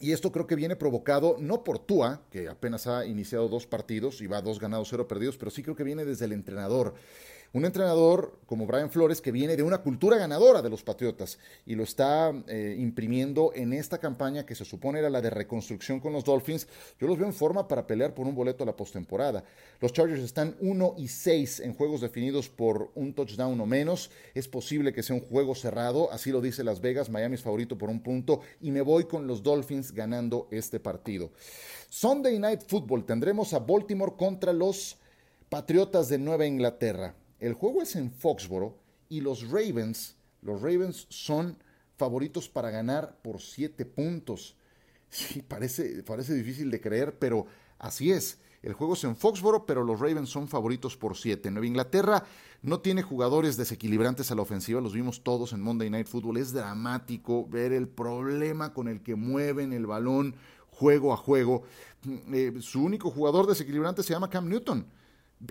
Y 0.01 0.13
esto 0.13 0.33
creo 0.33 0.47
que 0.47 0.55
viene 0.55 0.77
provocado 0.77 1.37
no 1.39 1.63
por 1.63 1.79
Tua, 1.79 2.23
que 2.31 2.49
apenas 2.49 2.87
ha 2.87 3.05
iniciado 3.05 3.49
dos 3.49 3.67
partidos 3.67 4.23
y 4.23 4.27
va 4.27 4.41
dos 4.41 4.59
ganados, 4.59 4.89
cero 4.89 5.07
perdidos, 5.07 5.37
pero 5.37 5.51
sí 5.51 5.63
creo 5.63 5.77
que 5.77 5.85
viene 5.85 6.07
desde 6.07 6.25
el 6.25 6.33
entrenador 6.33 6.95
un 7.53 7.65
entrenador 7.65 8.39
como 8.47 8.67
Brian 8.67 8.91
Flores 8.91 9.21
que 9.21 9.33
viene 9.33 9.57
de 9.57 9.63
una 9.63 9.79
cultura 9.79 10.19
ganadora 10.19 10.61
de 10.61 10.71
los 10.71 10.83
Patriotas 10.83 11.39
y 11.65 11.75
lo 11.75 11.83
está 11.83 12.33
eh, 12.47 12.77
imprimiendo 12.79 13.53
en 13.55 13.73
esta 13.73 13.99
campaña 13.99 14.45
que 14.45 14.55
se 14.55 14.65
supone 14.65 14.99
era 14.99 15.11
la 15.11 15.21
de 15.21 15.31
reconstrucción 15.31 16.01
con 16.01 16.13
los 16.13 16.25
Dolphins. 16.25 16.69
Yo 17.01 17.07
los 17.07 17.19
veo 17.19 17.27
en 17.27 17.33
forma 17.33 17.67
para 17.67 17.87
pelear 17.87 18.15
por 18.15 18.27
un 18.27 18.35
boleto 18.35 18.65
a 18.65 18.67
la 18.67 18.77
postemporada. 18.77 19.45
Los 19.81 19.93
Chargers 19.93 20.23
están 20.23 20.57
1 20.61 20.95
y 20.99 21.09
6 21.09 21.61
en 21.61 21.75
juegos 21.75 22.01
definidos 22.01 22.49
por 22.49 22.91
un 22.95 23.15
touchdown 23.15 23.59
o 23.61 23.67
menos. 23.67 24.11
Es 24.35 24.49
posible 24.49 24.93
que 24.93 25.03
sea 25.03 25.17
un 25.17 25.23
juego 25.23 25.55
cerrado, 25.55 26.13
así 26.13 26.31
lo 26.31 26.41
dice 26.41 26.65
Las 26.65 26.81
Vegas. 26.81 27.11
Miami 27.11 27.37
es 27.37 27.43
favorito 27.43 27.79
por 27.79 27.89
un 27.89 28.03
punto 28.03 28.41
y 28.61 28.71
me 28.71 28.83
voy 28.83 29.05
con 29.05 29.27
los 29.27 29.43
Dolphins 29.43 29.93
ganando 29.93 30.49
este 30.51 30.81
partido. 30.81 31.31
Sunday 31.89 32.39
Night 32.39 32.63
Football 32.67 33.07
tendremos 33.07 33.55
a 33.55 33.61
Baltimore 33.61 34.13
contra 34.17 34.53
los 34.53 34.99
Patriotas 35.49 36.11
de 36.11 36.19
Nueva 36.19 36.45
Inglaterra. 36.45 37.15
El 37.39 37.55
juego 37.55 37.83
es 37.83 37.95
en 37.95 38.11
Foxboro 38.11 38.79
y 39.09 39.21
los 39.21 39.49
Ravens, 39.49 40.17
los 40.43 40.61
Ravens 40.61 41.07
son 41.09 41.57
favoritos 41.97 42.49
para 42.49 42.71
ganar 42.71 43.19
por 43.23 43.41
siete 43.41 43.85
puntos. 43.85 44.57
Sí, 45.11 45.41
parece, 45.41 46.03
parece 46.03 46.35
difícil 46.35 46.71
de 46.71 46.83
creer, 46.83 47.19
pero 47.19 47.47
así 47.79 48.13
es. 48.13 48.41
El 48.61 48.75
juego 48.75 48.93
es 48.93 49.05
en 49.05 49.17
Foxboro, 49.17 49.65
pero 49.65 49.83
los 49.83 50.01
Ravens 50.01 50.29
son 50.29 50.49
favoritos 50.49 50.99
por 50.99 51.17
siete. 51.17 51.51
Nueva 51.51 51.67
Inglaterra 51.67 52.25
no 52.61 52.81
tiene 52.81 53.01
jugadores 53.01 53.57
desequilibrantes 53.57 54.31
a 54.31 54.35
la 54.35 54.43
ofensiva, 54.43 54.83
los 54.83 54.93
vimos 54.93 55.23
todos 55.23 55.55
en 55.55 55.63
Monday 55.63 55.89
Night 55.89 56.09
Football. 56.09 56.37
Es 56.37 56.53
dramático 56.53 57.49
ver 57.49 57.73
el 57.73 57.89
problema 57.89 58.75
con 58.75 58.87
el 58.87 59.03
que 59.03 59.15
mueven 59.15 59.73
el 59.73 59.87
balón 59.87 60.37
juego 60.71 61.15
a 61.15 61.17
juego. 61.17 61.63
Mm, 62.05 62.35
eh, 62.35 62.53
su 62.61 62.85
único 62.85 63.11
jugador 63.11 63.47
desequilibrante 63.47 64.03
se 64.03 64.13
llama 64.13 64.29
Cam 64.29 64.47
Newton 64.47 64.87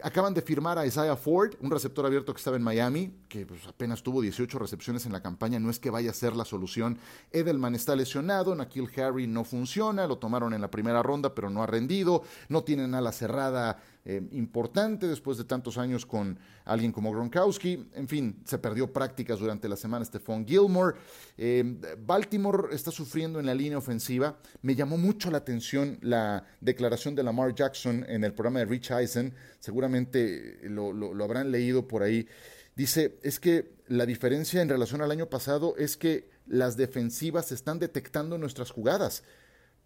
Acaban 0.04 0.34
de 0.34 0.42
firmar 0.42 0.78
a 0.78 0.86
Isaiah 0.86 1.16
Ford, 1.16 1.54
un 1.62 1.72
receptor 1.72 2.06
abierto 2.06 2.34
que 2.34 2.40
estaba 2.40 2.58
en 2.58 2.64
Miami, 2.64 3.14
que 3.30 3.46
pues, 3.46 3.66
apenas 3.68 4.04
tuvo 4.04 4.22
18 4.22 4.60
recepciones 4.60 5.06
en 5.06 5.14
la 5.14 5.22
campaña, 5.22 5.60
no 5.60 5.70
es 5.70 5.80
que 5.80 5.90
vaya 5.90 6.12
a 6.12 6.14
ser 6.14 6.36
la 6.36 6.44
solución. 6.44 7.00
Edelman 7.32 7.74
está 7.74 7.96
lesionado, 7.96 8.54
Nakil 8.54 8.90
Harry 8.98 9.28
no 9.28 9.46
funciona, 9.46 10.06
lo 10.06 10.18
tomaron 10.18 10.54
en 10.54 10.60
la 10.60 10.70
primera 10.70 11.02
ronda, 11.04 11.34
pero 11.34 11.50
no 11.50 11.64
ha 11.64 11.68
rendido, 11.68 12.24
no 12.50 12.66
tienen 12.66 12.96
ala 12.96 13.14
cerrada 13.14 13.82
eh, 14.10 14.26
importante 14.32 15.06
después 15.06 15.38
de 15.38 15.44
tantos 15.44 15.78
años 15.78 16.06
con 16.06 16.40
alguien 16.64 16.94
como 16.94 17.12
Gronkowski. 17.12 17.90
En 17.94 18.08
fin, 18.08 18.42
se 18.46 18.58
perdió 18.58 18.94
prácticas 18.94 19.38
durante 19.38 19.68
la 19.68 19.76
semana 19.76 20.06
Stephon 20.06 20.48
Gilmore. 20.48 20.96
Eh, 21.38 21.76
Baltimore 22.00 22.74
está 22.74 22.90
sufriendo 22.90 23.38
en 23.38 23.46
la 23.46 23.54
línea 23.54 23.78
ofensiva. 23.78 24.40
Me 24.62 24.76
llamó 24.76 24.98
mucho 24.98 25.30
la 25.30 25.40
atención 25.40 26.00
la 26.02 26.46
declaración 26.62 27.16
de 27.16 27.24
Lamar 27.24 27.54
Jackson 27.54 28.06
en 28.08 28.24
el 28.24 28.34
programa 28.34 28.60
de 28.60 28.66
Rich 28.68 28.92
Eisen. 28.92 29.34
Seguramente 29.60 30.62
lo, 30.64 30.94
lo 30.94 31.24
habrán 31.26 31.52
leído 31.52 31.86
por 31.86 32.02
ahí. 32.02 32.30
Dice, 32.78 33.20
es 33.24 33.42
que 33.42 33.74
la 33.90 34.06
diferencia 34.06 34.62
en 34.62 34.70
relación 34.70 35.02
al 35.02 35.12
año 35.12 35.26
pasado 35.26 35.76
es 35.78 35.98
que 35.98 36.30
las 36.46 36.78
defensivas 36.78 37.52
están 37.52 37.78
detectando 37.78 38.38
nuestras 38.38 38.72
jugadas. 38.72 39.24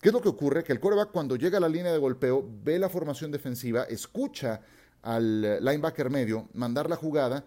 ¿Qué 0.01 0.09
es 0.09 0.13
lo 0.13 0.21
que 0.21 0.29
ocurre? 0.29 0.63
Que 0.63 0.73
el 0.73 0.79
quarterback 0.79 1.11
cuando 1.11 1.35
llega 1.35 1.59
a 1.59 1.61
la 1.61 1.69
línea 1.69 1.91
de 1.91 1.99
golpeo 1.99 2.43
ve 2.63 2.79
la 2.79 2.89
formación 2.89 3.31
defensiva, 3.31 3.83
escucha 3.83 4.61
al 5.03 5.63
linebacker 5.63 6.09
medio 6.09 6.49
mandar 6.53 6.89
la 6.89 6.95
jugada 6.95 7.45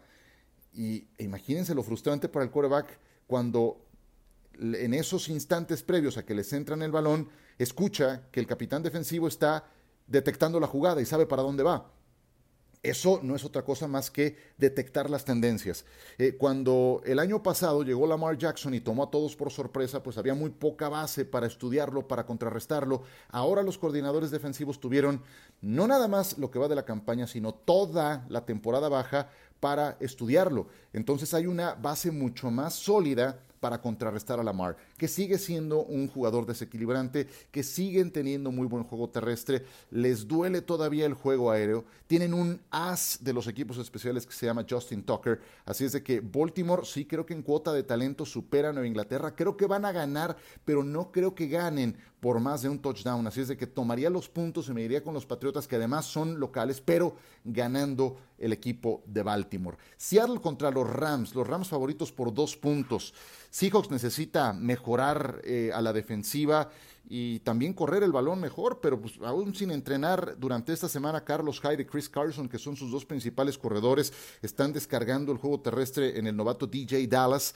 y 0.72 1.08
e 1.18 1.24
imagínense 1.24 1.74
lo 1.74 1.82
frustrante 1.82 2.28
para 2.28 2.44
el 2.44 2.52
quarterback 2.52 2.98
cuando 3.26 3.84
en 4.56 4.94
esos 4.94 5.28
instantes 5.28 5.82
previos 5.82 6.16
a 6.16 6.24
que 6.24 6.34
les 6.34 6.52
entran 6.52 6.82
el 6.82 6.92
balón, 6.92 7.28
escucha 7.58 8.28
que 8.30 8.38
el 8.38 8.46
capitán 8.46 8.84
defensivo 8.84 9.26
está 9.26 9.64
detectando 10.06 10.60
la 10.60 10.68
jugada 10.68 11.02
y 11.02 11.06
sabe 11.06 11.26
para 11.26 11.42
dónde 11.42 11.64
va. 11.64 11.90
Eso 12.84 13.18
no 13.22 13.34
es 13.34 13.46
otra 13.46 13.62
cosa 13.62 13.88
más 13.88 14.10
que 14.10 14.36
detectar 14.58 15.08
las 15.08 15.24
tendencias. 15.24 15.86
Eh, 16.18 16.36
cuando 16.36 17.00
el 17.06 17.18
año 17.18 17.42
pasado 17.42 17.82
llegó 17.82 18.06
Lamar 18.06 18.36
Jackson 18.36 18.74
y 18.74 18.80
tomó 18.80 19.04
a 19.04 19.10
todos 19.10 19.34
por 19.36 19.50
sorpresa, 19.50 20.02
pues 20.02 20.18
había 20.18 20.34
muy 20.34 20.50
poca 20.50 20.90
base 20.90 21.24
para 21.24 21.46
estudiarlo, 21.46 22.06
para 22.06 22.26
contrarrestarlo. 22.26 23.02
Ahora 23.30 23.62
los 23.62 23.78
coordinadores 23.78 24.30
defensivos 24.30 24.80
tuvieron 24.80 25.22
no 25.62 25.86
nada 25.86 26.08
más 26.08 26.36
lo 26.36 26.50
que 26.50 26.58
va 26.58 26.68
de 26.68 26.74
la 26.74 26.84
campaña, 26.84 27.26
sino 27.26 27.54
toda 27.54 28.26
la 28.28 28.44
temporada 28.44 28.90
baja 28.90 29.30
para 29.60 29.96
estudiarlo. 30.00 30.68
Entonces 30.92 31.32
hay 31.32 31.46
una 31.46 31.72
base 31.72 32.10
mucho 32.10 32.50
más 32.50 32.74
sólida 32.74 33.40
para 33.64 33.80
contrarrestar 33.80 34.38
a 34.38 34.42
Lamar, 34.42 34.76
que 34.98 35.08
sigue 35.08 35.38
siendo 35.38 35.84
un 35.84 36.06
jugador 36.06 36.44
desequilibrante, 36.44 37.28
que 37.50 37.62
siguen 37.62 38.10
teniendo 38.10 38.52
muy 38.52 38.66
buen 38.66 38.84
juego 38.84 39.08
terrestre, 39.08 39.64
les 39.90 40.28
duele 40.28 40.60
todavía 40.60 41.06
el 41.06 41.14
juego 41.14 41.50
aéreo, 41.50 41.86
tienen 42.06 42.34
un 42.34 42.60
as 42.70 43.20
de 43.22 43.32
los 43.32 43.46
equipos 43.46 43.78
especiales 43.78 44.26
que 44.26 44.34
se 44.34 44.44
llama 44.44 44.66
Justin 44.68 45.02
Tucker, 45.02 45.40
así 45.64 45.86
es 45.86 45.92
de 45.92 46.02
que 46.02 46.20
Baltimore 46.20 46.84
sí 46.84 47.06
creo 47.06 47.24
que 47.24 47.32
en 47.32 47.40
cuota 47.40 47.72
de 47.72 47.84
talento 47.84 48.26
supera 48.26 48.68
a 48.68 48.72
Nueva 48.74 48.86
Inglaterra, 48.86 49.34
creo 49.34 49.56
que 49.56 49.64
van 49.64 49.86
a 49.86 49.92
ganar, 49.92 50.36
pero 50.66 50.84
no 50.84 51.10
creo 51.10 51.34
que 51.34 51.48
ganen 51.48 51.96
por 52.20 52.40
más 52.40 52.62
de 52.62 52.70
un 52.70 52.78
touchdown, 52.78 53.26
así 53.26 53.42
es 53.42 53.48
de 53.48 53.56
que 53.58 53.66
tomaría 53.66 54.08
los 54.08 54.30
puntos 54.30 54.68
y 54.68 54.72
me 54.72 54.80
iría 54.80 55.02
con 55.02 55.12
los 55.12 55.26
Patriotas 55.26 55.68
que 55.68 55.76
además 55.76 56.06
son 56.06 56.40
locales, 56.40 56.80
pero 56.80 57.16
ganando 57.44 58.16
el 58.38 58.52
equipo 58.52 59.02
de 59.06 59.22
Baltimore. 59.22 59.76
Seattle 59.98 60.40
contra 60.40 60.70
los 60.70 60.88
Rams, 60.88 61.34
los 61.34 61.46
Rams 61.46 61.68
favoritos 61.68 62.12
por 62.12 62.32
dos 62.32 62.56
puntos. 62.56 63.12
Seahawks 63.54 63.88
necesita 63.88 64.52
mejorar 64.52 65.40
eh, 65.44 65.70
a 65.72 65.80
la 65.80 65.92
defensiva 65.92 66.70
y 67.08 67.38
también 67.38 67.72
correr 67.72 68.02
el 68.02 68.10
balón 68.10 68.40
mejor, 68.40 68.80
pero 68.82 69.00
pues, 69.00 69.14
aún 69.22 69.54
sin 69.54 69.70
entrenar 69.70 70.34
durante 70.40 70.72
esta 70.72 70.88
semana, 70.88 71.22
Carlos 71.22 71.60
Hyde 71.60 71.82
y 71.82 71.84
Chris 71.84 72.08
Carson, 72.08 72.48
que 72.48 72.58
son 72.58 72.74
sus 72.74 72.90
dos 72.90 73.04
principales 73.04 73.56
corredores, 73.56 74.12
están 74.42 74.72
descargando 74.72 75.30
el 75.30 75.38
juego 75.38 75.60
terrestre 75.60 76.18
en 76.18 76.26
el 76.26 76.34
novato 76.34 76.66
DJ 76.66 77.06
Dallas. 77.06 77.54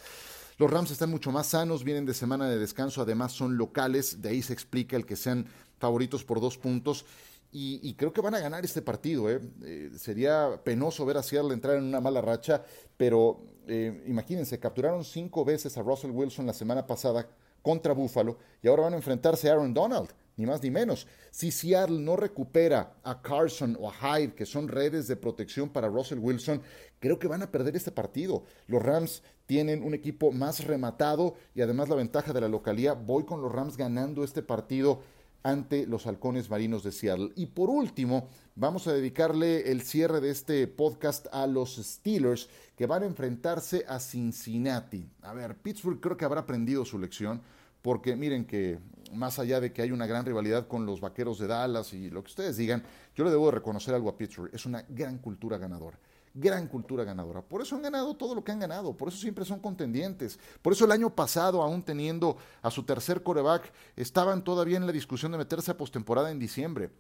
Los 0.57 0.71
Rams 0.71 0.93
están 0.93 1.11
mucho 1.11 1.33
más 1.33 1.49
sanos, 1.49 1.83
vienen 1.83 2.07
de 2.07 2.15
semana 2.15 2.49
de 2.49 2.61
descanso, 2.61 3.03
además 3.03 3.33
son 3.33 3.57
locales, 3.57 4.23
de 4.23 4.29
ahí 4.29 4.41
se 4.41 4.53
explica 4.53 4.95
el 4.95 5.05
que 5.05 5.17
sean 5.17 5.49
favoritos 5.81 6.23
por 6.23 6.41
dos 6.41 6.59
puntos. 6.59 7.07
Y, 7.51 7.95
creo 7.95 8.13
que 8.13 8.21
van 8.21 8.35
a 8.35 8.41
ganar 8.41 8.65
este 8.65 8.83
partido. 8.83 9.31
¿eh? 9.31 9.41
Eh, 9.65 9.91
sería 9.97 10.61
penoso 10.63 11.07
ver 11.07 11.17
a 11.17 11.23
Seattle 11.23 11.55
entrar 11.55 11.77
en 11.77 11.85
una 11.85 12.01
mala 12.01 12.21
racha, 12.21 12.63
pero 12.97 13.41
eh, 13.67 14.05
imagínense, 14.07 14.59
capturaron 14.59 15.03
cinco 15.03 15.45
veces 15.45 15.77
a 15.79 15.83
Russell 15.83 16.11
Wilson 16.11 16.47
la 16.47 16.53
semana 16.53 16.87
pasada 16.87 17.27
contra 17.63 17.95
Buffalo 17.95 18.39
y 18.63 18.69
ahora 18.69 18.85
van 18.85 18.95
a 18.95 18.97
enfrentarse 18.97 19.49
a 19.49 19.53
Aaron 19.53 19.73
Donald, 19.73 20.11
ni 20.37 20.45
más 20.45 20.63
ni 20.63 20.71
menos. 20.71 21.07
Si 21.31 21.51
Seattle 21.51 21.99
no 21.99 22.17
recupera 22.17 22.95
a 23.03 23.21
Carson 23.21 23.77
o 23.81 23.91
a 23.91 23.95
Hyde, 23.95 24.35
que 24.35 24.47
son 24.47 24.69
redes 24.69 25.09
de 25.09 25.17
protección 25.17 25.71
para 25.71 25.89
Russell 25.89 26.19
Wilson, 26.19 26.61
creo 27.01 27.19
que 27.19 27.29
van 27.29 27.43
a 27.43 27.51
perder 27.51 27.77
este 27.77 27.91
partido. 27.91 28.45
Los 28.67 28.83
Rams 28.83 29.23
tienen 29.47 29.83
un 29.83 29.95
equipo 29.95 30.33
más 30.33 30.65
rematado 30.65 31.35
y 31.55 31.63
además 31.63 31.89
la 31.89 31.97
ventaja 31.97 32.33
de 32.33 32.43
la 32.43 32.49
localía. 32.49 32.93
Voy 32.93 33.25
con 33.25 33.41
los 33.41 33.51
Rams 33.51 33.77
ganando 33.77 34.23
este 34.23 34.43
partido 34.43 35.01
ante 35.49 35.87
los 35.87 36.07
halcones 36.07 36.51
marinos 36.51 36.83
de 36.83 36.93
Seattle. 36.93 37.33
Y 37.35 37.47
por 37.47 37.71
último, 37.71 38.29
vamos 38.55 38.87
a 38.87 38.93
dedicarle 38.93 39.73
el 39.73 39.81
cierre 39.81 40.21
de 40.21 40.31
este 40.31 40.67
podcast 40.67 41.27
a 41.33 41.47
los 41.47 41.77
Steelers 41.77 42.51
que 42.77 42.87
van 42.87 43.03
a 43.03 43.07
enfrentarse 43.07 43.85
a 43.89 43.99
Cincinnati. 43.99 45.09
A 45.23 45.33
ver, 45.33 45.57
Pittsburgh 45.57 46.01
creo 46.01 46.19
que 46.19 46.27
habrá 46.27 46.43
aprendido 46.43 46.85
su 46.85 46.99
lección 46.99 47.41
porque 47.81 48.15
miren 48.15 48.45
que 48.45 48.79
más 49.15 49.39
allá 49.39 49.59
de 49.59 49.73
que 49.73 49.81
hay 49.81 49.91
una 49.91 50.07
gran 50.07 50.27
rivalidad 50.27 50.69
con 50.69 50.85
los 50.85 51.01
Vaqueros 51.01 51.39
de 51.39 51.47
Dallas 51.47 51.95
y 51.95 52.11
lo 52.11 52.23
que 52.23 52.29
ustedes 52.29 52.59
digan, 52.59 52.83
yo 53.17 53.25
le 53.25 53.31
debo 53.31 53.47
de 53.47 53.53
reconocer 53.53 53.95
algo 53.95 54.11
a 54.11 54.19
Pittsburgh, 54.19 54.51
es 54.53 54.67
una 54.67 54.85
gran 54.87 55.17
cultura 55.17 55.57
ganadora 55.57 55.99
gran 56.35 56.67
cultura 56.69 57.05
ganadora. 57.05 57.43
Por 57.43 57.63
eso 57.63 57.77
han 57.77 57.83
ganado 57.83 58.15
todo 58.15 58.35
lo 58.35 58.45
que 58.45 58.53
han 58.53 58.61
ganado, 58.61 58.97
por 58.97 59.09
eso 59.09 59.19
siempre 59.19 59.45
son 59.45 59.61
contendientes. 59.61 60.39
Por 60.63 60.73
eso 60.73 60.85
el 60.85 60.93
año 60.93 61.15
pasado, 61.15 61.63
aún 61.63 61.83
teniendo 61.83 62.37
a 62.63 62.71
su 62.71 62.83
tercer 62.85 63.23
coreback, 63.23 63.73
estaban 63.97 64.45
todavía 64.45 64.77
en 64.77 64.87
la 64.87 64.93
discusión 64.93 65.33
de 65.33 65.39
meterse 65.39 65.71
a 65.71 65.77
postemporada 65.77 66.31
en 66.31 66.39
diciembre. 66.39 66.91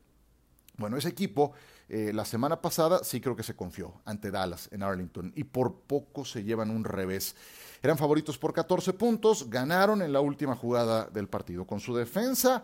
Bueno, 0.76 0.96
ese 0.96 1.08
equipo 1.08 1.52
eh, 1.88 2.12
la 2.14 2.24
semana 2.24 2.60
pasada 2.60 3.02
sí 3.02 3.20
creo 3.20 3.34
que 3.34 3.42
se 3.42 3.56
confió 3.56 4.00
ante 4.04 4.30
Dallas 4.30 4.68
en 4.70 4.82
Arlington 4.82 5.32
y 5.34 5.42
por 5.44 5.74
poco 5.80 6.24
se 6.24 6.44
llevan 6.44 6.70
un 6.70 6.84
revés. 6.84 7.34
Eran 7.82 7.98
favoritos 7.98 8.38
por 8.38 8.52
14 8.52 8.92
puntos, 8.92 9.50
ganaron 9.50 10.02
en 10.02 10.12
la 10.12 10.20
última 10.20 10.54
jugada 10.54 11.06
del 11.06 11.28
partido 11.28 11.66
con 11.66 11.80
su 11.80 11.96
defensa 11.96 12.62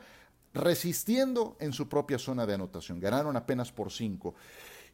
resistiendo 0.54 1.56
en 1.59 1.73
su 1.73 1.88
propia 1.88 2.18
zona 2.18 2.47
de 2.47 2.54
anotación. 2.54 3.00
Ganaron 3.00 3.37
apenas 3.37 3.73
por 3.73 3.90
5. 3.90 4.35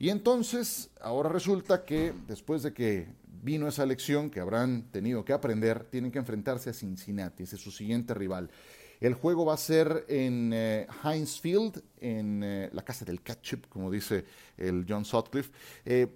Y 0.00 0.08
entonces, 0.08 0.88
ahora 1.02 1.28
resulta 1.28 1.84
que 1.84 2.14
después 2.26 2.62
de 2.62 2.72
que 2.72 3.06
vino 3.42 3.68
esa 3.68 3.84
lección 3.84 4.30
que 4.30 4.40
habrán 4.40 4.90
tenido 4.90 5.26
que 5.26 5.34
aprender, 5.34 5.84
tienen 5.84 6.10
que 6.10 6.18
enfrentarse 6.18 6.70
a 6.70 6.72
Cincinnati, 6.72 7.42
ese 7.42 7.56
es 7.56 7.62
su 7.62 7.70
siguiente 7.70 8.14
rival. 8.14 8.50
El 8.98 9.12
juego 9.12 9.44
va 9.44 9.52
a 9.52 9.58
ser 9.58 10.06
en 10.08 10.52
eh, 10.54 10.86
Heinz 11.04 11.38
Field, 11.38 11.82
en 12.00 12.42
eh, 12.42 12.70
la 12.72 12.82
casa 12.82 13.04
del 13.04 13.20
ketchup, 13.20 13.68
como 13.68 13.90
dice 13.90 14.24
el 14.56 14.86
John 14.88 15.04
Sutcliffe. 15.04 15.52
Eh, 15.84 16.06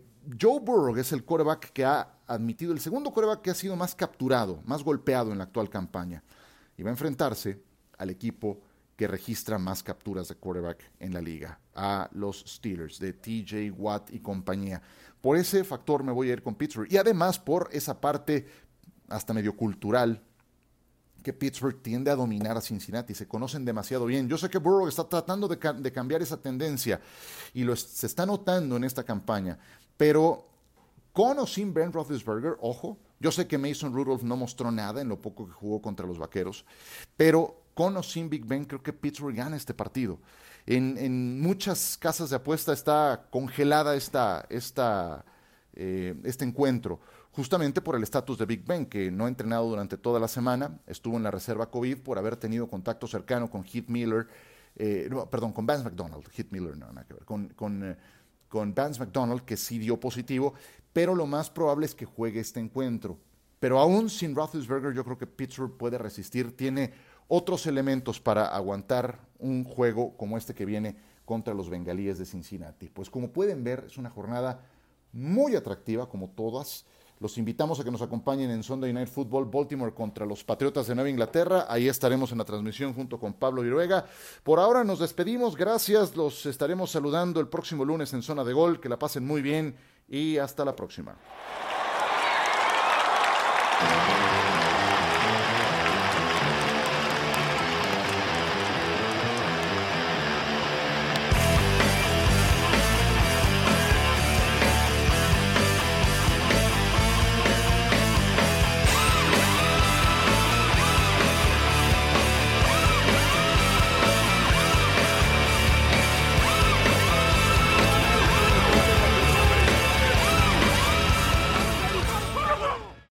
Joe 0.41 0.61
Burrow 0.61 0.97
es 0.97 1.13
el 1.13 1.23
quarterback 1.23 1.71
que 1.71 1.85
ha 1.85 2.21
admitido, 2.27 2.73
el 2.73 2.81
segundo 2.81 3.11
quarterback 3.11 3.43
que 3.43 3.51
ha 3.51 3.55
sido 3.55 3.77
más 3.77 3.95
capturado, 3.95 4.63
más 4.65 4.83
golpeado 4.83 5.31
en 5.31 5.37
la 5.37 5.45
actual 5.45 5.69
campaña. 5.69 6.25
Y 6.79 6.83
va 6.83 6.89
a 6.89 6.93
enfrentarse 6.93 7.61
al 7.99 8.09
equipo 8.09 8.63
que 8.97 9.09
registra 9.09 9.59
más 9.59 9.83
capturas 9.83 10.29
de 10.29 10.37
quarterback 10.37 10.91
en 11.01 11.13
la 11.13 11.21
liga, 11.21 11.59
a 11.75 12.09
los 12.13 12.45
Steelers 12.47 12.99
de 12.99 13.13
TJ 13.13 13.71
Watt 13.77 14.11
y 14.13 14.21
compañía. 14.21 14.81
Por 15.21 15.37
ese 15.37 15.65
factor 15.65 16.05
me 16.05 16.13
voy 16.13 16.31
a 16.31 16.35
ir 16.35 16.43
con 16.43 16.55
Pittsburgh 16.55 16.91
y 16.91 16.97
además 16.97 17.39
por 17.39 17.69
esa 17.73 18.01
parte 18.01 18.47
hasta 19.09 19.35
medio 19.35 19.57
cultural 19.57 20.23
que 21.25 21.33
Pittsburgh 21.33 21.81
tiende 21.83 22.11
a 22.11 22.17
dominar 22.17 22.57
a 22.57 22.61
Cincinnati, 22.61 23.15
se 23.15 23.27
conocen 23.27 23.65
demasiado 23.65 24.05
bien. 24.05 24.29
Yo 24.29 24.37
sé 24.37 24.51
que 24.51 24.59
Burrow 24.59 24.87
está 24.87 25.09
tratando 25.09 25.49
de, 25.49 25.59
cambiar 25.59 26.21
esa 26.21 26.41
tendencia 26.41 27.01
y 27.55 27.65
lo 27.65 27.75
se 27.75 28.07
está 28.07 28.27
notando 28.27 28.77
en 28.77 28.85
esta 28.85 29.03
campaña, 29.03 29.59
pero 29.97 30.47
con 31.13 31.39
o 31.39 31.47
sin 31.47 31.73
Ben 31.73 31.93
Roethlisberger, 31.93 32.57
ojo, 32.61 32.99
yo 33.21 33.33
sé 33.33 33.47
que 33.47 33.57
Mason 33.57 33.95
Rudolph 33.95 34.23
no 34.23 34.37
mostró 34.37 34.71
nada 34.71 35.01
en 35.01 35.09
lo 35.09 35.21
poco 35.21 35.47
que 35.47 35.53
jugó 35.53 35.81
contra 35.81 36.07
los 36.07 36.19
Vaqueros, 36.19 36.67
pero 37.17 37.64
con 37.75 37.97
o 37.97 38.03
sin 38.03 38.31
Big 38.31 38.45
Ben 38.47 38.65
creo 38.65 38.83
que 38.83 38.93
Pittsburgh 38.93 39.37
gana 39.37 39.57
este 39.57 39.75
partido. 39.75 40.19
En, 40.67 41.41
muchas 41.41 41.99
casas 41.99 42.31
de 42.31 42.37
apuesta 42.37 42.73
está 42.73 43.27
congelada 43.31 43.95
esta, 43.97 44.47
esta, 44.49 45.25
eh, 45.75 46.15
este 46.25 46.45
encuentro 46.45 47.01
justamente 47.35 47.81
por 47.81 47.97
el 47.97 48.03
estatus 48.03 48.39
de 48.39 48.47
Big 48.47 48.65
Ben, 48.65 48.87
que 48.87 49.11
no 49.11 49.25
ha 49.25 49.29
entrenado 49.29 49.69
durante 49.69 49.97
toda 49.97 50.21
la 50.21 50.29
semana, 50.29 50.79
estuvo 50.87 51.17
en 51.17 51.25
la 51.25 51.31
reserva 51.31 51.71
COVID 51.71 51.99
por 51.99 52.17
haber 52.17 52.37
tenido 52.37 52.69
contacto 52.69 53.07
cercano 53.09 53.51
con 53.51 53.65
Heath 53.65 53.89
Miller, 53.89 54.29
eh, 54.77 55.11
perdón, 55.31 55.53
con 55.53 55.67
Vance 55.67 55.85
McDonald, 55.85 56.25
Heath 56.37 56.51
Miller 56.51 56.77
no, 56.77 56.87
nada 56.93 57.05
que 57.05 57.15
ver, 57.15 57.25
con, 57.25 57.49
con, 57.49 57.91
eh, 57.91 57.97
con 58.49 58.73
Vance 58.73 59.01
McDonald, 59.01 59.43
que 59.43 59.57
sí 59.57 59.79
dio 59.79 59.99
positivo, 59.99 60.55
pero 60.93 61.15
lo 61.15 61.27
más 61.27 61.51
probable 61.51 61.87
es 61.87 61.95
que 61.95 62.05
juegue 62.05 62.39
este 62.39 62.61
encuentro. 62.61 63.19
Pero 63.59 63.81
aún 63.81 64.11
sin 64.11 64.35
Roethlisberger, 64.35 64.93
yo 64.93 65.05
creo 65.05 65.19
que 65.19 65.27
Pittsburgh 65.27 65.77
puede 65.77 65.99
resistir, 65.99 66.57
tiene 66.57 66.93
otros 67.29 67.67
elementos 67.67 68.21
para 68.21 68.47
aguantar 68.47 69.19
un 69.39 69.65
juego 69.65 70.17
como 70.17 70.39
este 70.39 70.55
que 70.55 70.65
viene 70.65 70.97
contra 71.25 71.55
los 71.55 71.71
bengalíes 71.71 72.19
de 72.19 72.27
Cincinnati. 72.27 72.89
Pues 72.89 73.11
como 73.11 73.31
pueden 73.31 73.65
ver, 73.65 73.85
es 73.87 73.97
una 73.97 74.11
jornada 74.11 74.61
muy 75.13 75.55
atractiva, 75.57 76.09
como 76.09 76.29
todas. 76.29 76.85
Los 77.21 77.39
invitamos 77.39 77.79
a 77.81 77.85
que 77.85 77.91
nos 77.91 78.03
acompañen 78.03 78.51
en 78.51 78.63
Sunday 78.63 78.93
Night 78.93 79.09
Football 79.09 79.47
Baltimore 79.47 79.95
contra 79.95 80.27
los 80.27 80.43
Patriotas 80.43 80.89
de 80.89 80.95
Nueva 80.95 81.09
Inglaterra. 81.09 81.67
Ahí 81.69 81.89
estaremos 81.89 82.33
en 82.33 82.39
la 82.39 82.45
transmisión 82.45 82.93
junto 82.93 83.19
con 83.19 83.33
Pablo 83.33 83.63
Viruega. 83.63 84.05
Por 84.43 84.59
ahora 84.59 84.83
nos 84.85 84.99
despedimos. 84.99 85.57
Gracias. 85.57 86.17
Los 86.17 86.45
estaremos 86.45 86.91
saludando 86.91 87.41
el 87.41 87.49
próximo 87.49 87.85
lunes 87.85 88.13
en 88.13 88.23
Zona 88.23 88.45
de 88.45 88.53
Gol. 88.53 88.81
Que 88.81 88.89
la 88.89 88.99
pasen 88.99 89.27
muy 89.27 89.43
bien 89.43 89.77
y 90.09 90.39
hasta 90.39 90.65
la 90.65 90.75
próxima. 90.75 91.17